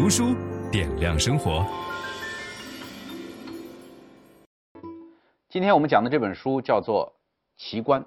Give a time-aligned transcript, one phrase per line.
[0.00, 0.32] 读书
[0.70, 1.66] 点亮生活。
[5.48, 7.12] 今天我们讲的这本书叫做
[7.60, 8.00] 《奇观》。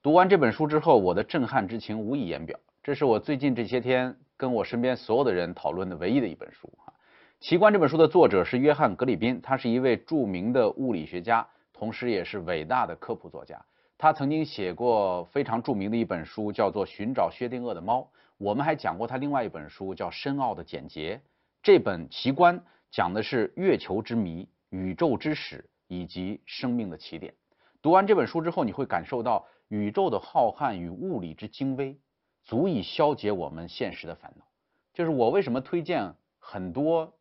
[0.00, 2.56] 读完这本书之后，我的震撼之情无以言表。
[2.84, 6.86] 这是我最近这些天跟我身边所有的人讨论的唯一的一本书啊。
[7.40, 13.60] 《奇观》这本书的作者是约翰·格里宾，他是一位著名的物理学家，同时也是伟大的科普作家。
[13.98, 18.02] 他曾经写过非常著名的一本书，叫做《寻找薛定谔的猫》。
[18.38, 21.16] 我们还讲过他另外一本书叫《深奥的简洁》，
[21.62, 27.34] 这本奇观讲的是月球之谜、宇宙之始以及生命的起点。
[27.80, 31.96] 读完这本书之后，你会感受到宇宙的浩瀚与物理之精微，
[32.42, 34.44] 足以消解我们现实的烦恼。
[34.92, 37.14] 就是我为什么推荐很多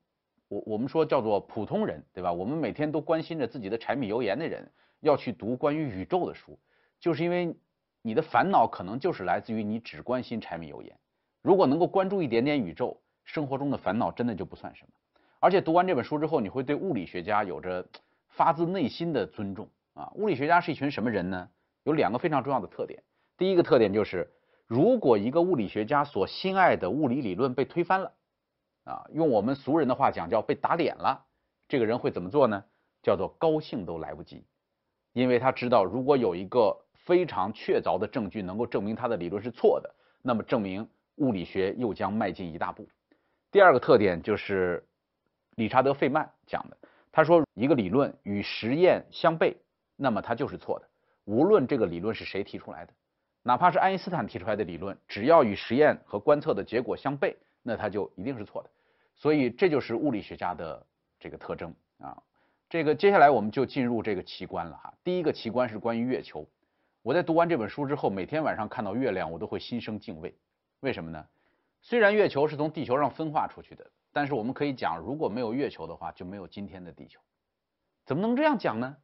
[0.48, 2.32] 我我们说叫做普通人，对吧？
[2.32, 6.58] 我们每天都关心着自己的柴米油盐的人，要去读关于宇宙的书，
[7.00, 7.56] 就是因为
[8.04, 10.96] 你的烦恼可能就是来自于你只关心柴米油盐。
[11.42, 14.92] 如果能够关注一点点宇宙，生活中的烦恼真的就不算什么。
[15.40, 17.88] 而且读完这本书之后，你会对物理学家有着
[18.28, 20.12] 发自内心的尊重啊！
[20.16, 21.50] 物理学家是一群什么人呢？
[21.84, 23.02] 有两个非常重要的特点。
[23.38, 24.30] 第一个特点就是，
[24.68, 28.14] 如果一个物理学家所心爱的物理理论被推翻了，
[28.84, 31.26] 啊，用我们俗人的话讲叫被打脸了，
[31.70, 32.64] 这个人会怎么做呢？
[33.02, 34.46] 叫做高兴都来不及，
[35.14, 40.88] 因为他知道，如果有一个非常确凿的证据能够证明他的理论是错的，那么证明。
[41.18, 42.88] 物理学又将迈进一大步。
[43.52, 44.84] 第二个特点就是
[45.58, 46.78] 理查德·费曼讲的，
[47.12, 49.56] 他说一个理论与实验相悖，
[49.96, 50.90] 那么它就是错的。
[51.26, 52.94] 无论这个理论是谁提出来的，
[53.44, 58.70] 哪怕是爱因斯坦提出来的理论，只要与实验和观测的结果相悖，那它就一定是错的。
[59.16, 60.84] 所以这就是物理学家的
[61.20, 62.18] 这个特征啊。
[62.68, 64.92] 这个接下来我们就进入这个奇观了哈。
[65.04, 66.44] 第一个奇观是关于月球。
[67.04, 70.34] 我在读完这本书之后，每天晚上看到月亮，我都会心生敬畏。
[70.80, 71.28] 为什么呢？
[71.82, 77.20] 虽然月球是从地球上分化出去的，但是我们可以讲，如果没有月球的话，就没有今天的地球。
[78.06, 78.96] 怎么能这样讲呢？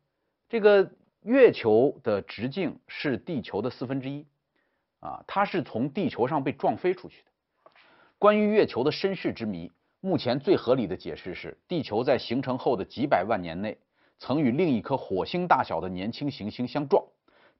[0.48, 0.90] 这个
[1.24, 4.26] 月球的直径是地球的四分之一，
[5.02, 7.32] 啊，它是从地球上被撞飞出去的。
[8.18, 13.78] 关于月球的身世之谜，目前最合理的解释是，地球在形成后的几百万年内，
[14.20, 17.04] 曾与另一颗火星大小的年轻行星相撞，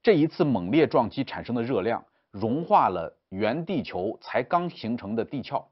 [0.02, 2.04] 这一次猛烈撞击产生的热量。
[2.30, 5.64] 融化了原地球才刚形成的地壳，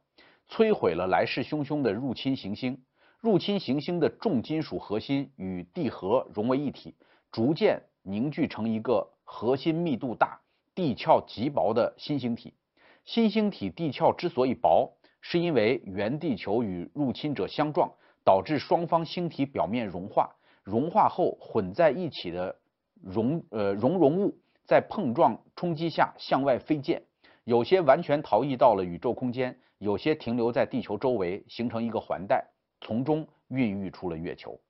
[0.48, 2.76] 摧毁了来势汹汹的入侵行星。
[3.20, 6.96] 入侵行星的重金属核心与地核融为一体，
[7.30, 10.40] 逐渐凝聚成一个核心密度大、
[10.74, 12.52] 地壳极薄的新星体。
[13.04, 17.88] 新星体地壳之所以薄，是因为原地球与入侵者相撞，
[18.24, 20.28] 导致双方星体表面融化。
[20.64, 22.56] 融化后混在一起的
[23.02, 24.38] 熔呃熔融物。
[24.64, 27.02] 在碰撞冲击下向外飞溅，
[27.44, 32.46] 有些完全逃逸到了宇宙空间，有些停留在地球周围，形成一个环带，
[32.82, 34.60] 从中孕育出了月球。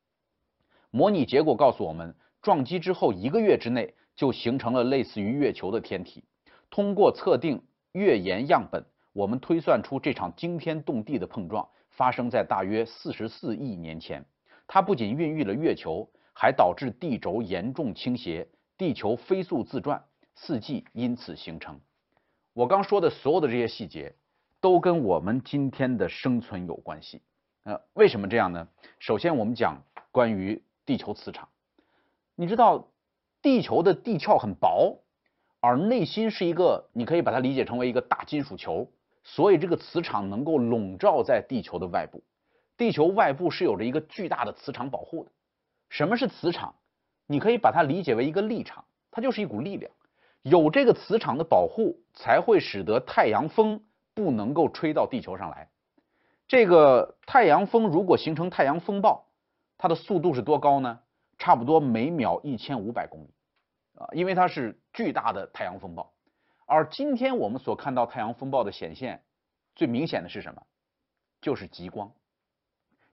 [0.93, 6.23] 模拟结果告诉我们，撞击之后一个月之内就形成了类似于月球的天体。
[6.71, 7.61] 通过测定
[7.91, 14.25] 月岩样本，我们推算出这场惊天动地的碰撞发生在大约四十四亿年前。
[14.69, 16.09] 它不仅孕育了月球，
[16.41, 18.47] 还导致地轴严重倾斜。
[18.77, 20.01] 地球飞速自转，
[20.37, 21.81] 四季因此形成。
[22.53, 24.15] 我刚说的所有的这些细节，
[24.61, 27.21] 都跟我们今天的生存有关系。
[27.65, 28.69] 呃，为什么这样呢？
[29.01, 29.83] 首先，我们讲
[30.13, 31.49] 关于地球磁场。
[32.37, 32.87] 你知道，
[33.43, 35.01] 地球的地壳很薄，
[35.59, 38.89] 而内心是一个，你可以把它理解成为一个大金属球，
[39.25, 42.23] 所以这个磁场能够笼罩在地球的外部。
[42.77, 45.33] 地球外部是有着一个巨大的磁场保护的。
[45.89, 46.75] 什么是磁场？
[47.27, 49.93] 你可以把它理解为一个力场，它就是一股力量，
[50.43, 55.69] 有这个磁场的保护，才会使得太阳风不能够吹到地球上来。
[56.47, 59.27] 这个太阳风如果形成太阳风暴，
[59.77, 61.01] 它的速度是多高呢？
[61.37, 63.31] 差不多每秒一千五百公里
[63.95, 66.13] 啊，因为它是巨大的太阳风暴。
[66.67, 69.23] 而今天我们所看到太阳风暴的显现，
[69.77, 70.63] 最明显的是什么？
[71.41, 72.11] 就是极光，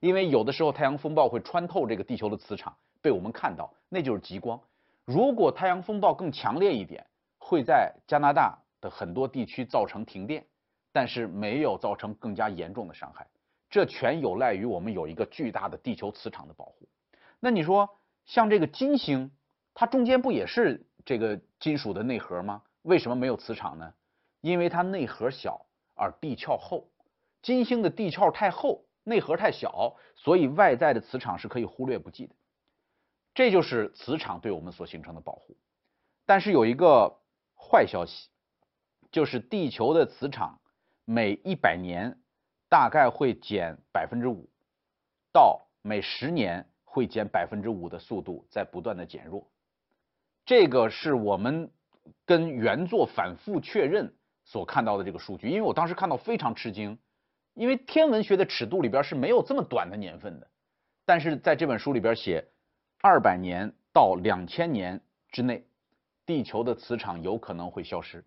[0.06, 2.74] 因为有的时候太阳风暴会穿透这个地球的磁场。
[3.02, 4.60] 被我们看到，那就是极光。
[5.04, 7.06] 如果太阳风暴更强烈一点，
[7.38, 10.44] 会在加拿大的很多地区造成停电。
[10.92, 13.26] 但是没有造成更加严重的伤害。
[13.68, 16.88] 这全有赖于我们有一个巨大的地球磁场的保护。
[17.38, 17.86] 那你说，
[18.24, 19.30] 像这个金星，
[19.74, 22.62] 它中间不也是这个金属的内核吗？
[22.80, 23.92] 为什么没有磁场呢？
[24.40, 26.88] 因为它内核小而地壳厚。
[27.42, 32.34] 金星的地壳太厚，内核太小，所以外在的磁场是可以忽略不计的。
[33.34, 35.56] 这就是磁场对我们所形成的保护。
[36.24, 37.20] 但是有一个
[37.54, 38.28] 坏消息，
[39.12, 40.58] 就是地球的磁场
[41.04, 42.18] 每一百年
[42.68, 44.50] 大概会减百分之五，
[45.32, 49.48] 到每十年会减百分之五的速度在不断的减弱。
[50.44, 51.70] 这个是我们
[52.24, 56.98] 跟原作反复确认所看到的这个数据，因为我当时看到非常吃惊，
[57.56, 60.46] 因为天文学的尺度里边是没有这么短的年份的，
[61.06, 62.46] 但是在这本书里边写，
[63.00, 65.00] 二百年到两千年
[65.32, 65.66] 之内，
[66.26, 68.22] 地球的磁场有可能会消失，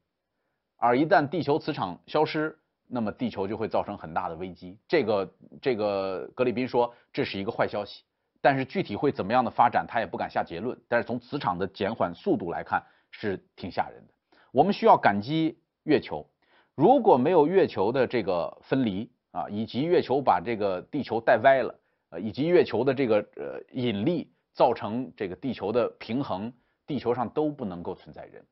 [0.78, 4.80] 而一旦地球磁场消失，那么地球就会造成很大的危机。
[4.88, 8.04] 这个这个格里宾说这是一个坏消息，
[8.42, 10.76] 但是具体会怎么样的发展，他也不敢下结论。
[10.88, 14.14] 但是从磁场的减缓速度来看，是挺吓人的。
[14.52, 16.28] 我们需要感激月球，
[16.74, 21.80] 如果没有月球的这个分离啊，以及月球把这个地球带歪了，
[22.10, 26.52] 呃，以及月球的这个呃引力造成这个地球的平衡。
[26.88, 28.44] 地球上都不能够存在人。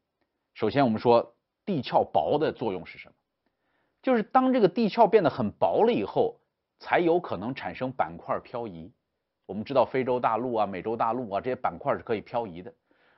[0.54, 1.36] 首先，我们说
[1.66, 3.16] 地壳薄的作用是什么？
[4.04, 6.40] 就是当这个地壳变得很薄了以后，
[6.78, 8.92] 才有可能产生板块漂移。
[9.48, 12.72] 我们知道非洲大陆啊、美洲大陆啊这些板块是可以漂移的，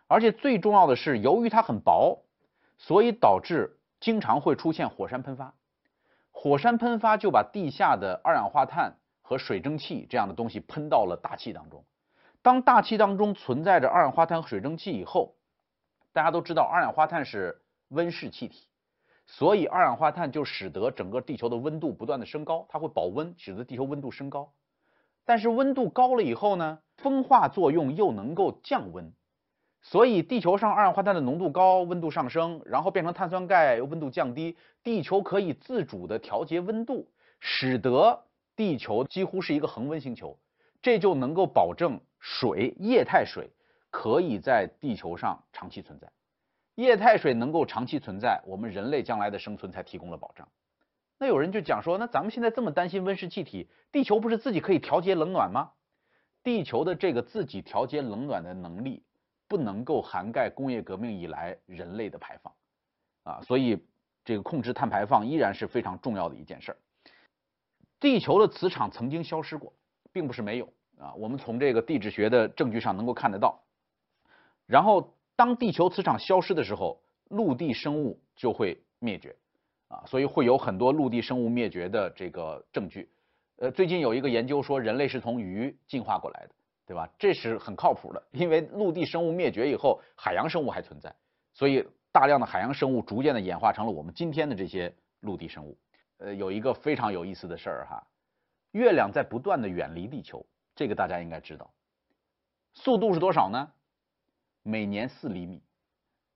[0.08, 2.24] 而且最重要的是，由于它很薄，
[2.78, 5.54] 所以导致经常会出现火山喷发。
[6.32, 11.84] 火山喷发就把地下的二氧化碳和水蒸气这样的东西喷到了大气当中。
[12.42, 15.36] 当大气当中存在着二氧化碳和水蒸气以后，
[16.14, 18.68] 大家都知道二氧化碳是温室气体，
[19.28, 24.54] 所以二氧化碳就使得整个地球的温度不断的升高，它会保温，使得地球温度升高。
[25.26, 29.12] 但是温度高了以后呢，风化作用又能够降温，
[29.82, 37.08] 所以地球上二氧化碳的浓度高，温度上升，然后变成碳酸钙，温度降低，地球可以自主的调节温度，
[37.40, 40.38] 使得地球几乎是一个恒温星球。
[40.82, 43.50] 这就能够保证水，液态水
[43.90, 46.10] 可以在地球上长期存在。
[46.76, 50.48] 液态水能够长期存在，我们人类将来的生存才提供了保障。
[51.18, 55.72] 那有人就讲说，那咱们现在这么担心温室气体，地球不是自己可以调节冷暖吗？
[56.44, 59.04] 地球的这个自己调节冷暖的能力，
[59.50, 62.54] 不能够涵盖工业革命以来人类的排放
[63.24, 63.86] 啊，所以
[64.24, 66.78] 这个控制碳排放依然是非常重要的一件事儿。
[68.00, 69.74] 地球的磁场曾经消失过。
[70.12, 70.66] 并不是没有
[70.98, 73.62] 啊，我们从这个地质学的证据上能够看得到。
[74.66, 77.00] 然后，当地球磁场消失的时候，
[77.30, 79.36] 陆地生物就会灭绝
[79.88, 83.08] 啊，所以会有很多陆地生物灭绝的这个证据。
[83.58, 86.56] 呃，最近有一个研究说，人类是从鱼进化过来的，
[86.90, 87.08] 对吧？
[87.20, 91.14] 这是很靠谱的，因为陆地生物灭绝以后，海洋生物还存在，
[91.54, 95.78] 所以大量的海洋生物逐渐的演化成了我们今天的这些陆地生物。
[96.18, 98.04] 呃，有一个非常有意思的事儿哈。
[98.72, 100.44] 月亮在不断的远离地球，
[100.76, 101.72] 这个大家应该知道。
[102.74, 103.72] 速度是多少呢？
[104.64, 105.62] 每年四厘米。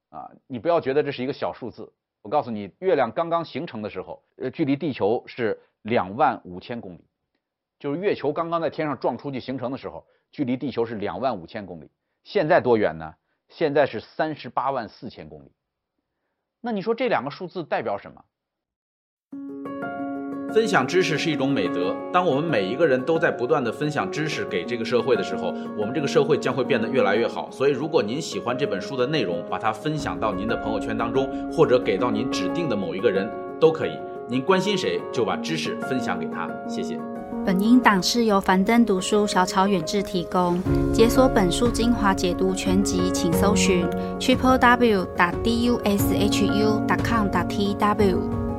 [0.09, 1.91] 啊，你不要觉得这是一个小数字。
[2.21, 7.03] 我告诉你，月亮刚刚形成的时候，呃，距离地球是两万五千公里。
[7.79, 11.89] 就是月球刚刚在天上撞出去形成的时候，距离地球是两万五千公里。
[12.23, 13.13] 现在多远呢？
[13.49, 15.51] 现在是三十八万四千公里。
[16.59, 18.23] 那你说这两个数字代表什么？
[20.51, 21.95] 分享知识是一种美德。
[22.11, 25.47] 当我们每一个人都在不断地分享知识给这个社会的时候，
[25.77, 27.51] 我们这个社会将会变得越来越好。
[27.51, 33.99] 所以，如果您喜欢这本书的内容，把它分享到您的朋友圈当中，或者给到您指定的某一个人都可以。
[34.27, 36.49] 您关心谁，就把知识分享给他。
[36.67, 37.12] 谢谢。
[37.45, 40.57] 本音档是由樊登读书小草远志提供。
[40.93, 43.85] 解锁本书精华解读全集，请搜寻
[44.17, 48.52] triple w 打 d u s h u 打 com 打 t w。